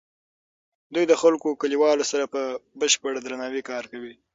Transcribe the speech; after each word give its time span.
دوی 0.93 1.05
د 1.07 1.13
خپلو 1.19 1.37
کلیوالو 1.61 2.09
سره 2.11 2.25
په 2.33 2.41
بشپړ 2.79 3.13
درناوي 3.25 3.61
کار 3.69 3.83
کوي. 3.91 4.13